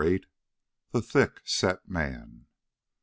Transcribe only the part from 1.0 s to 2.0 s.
THICK SET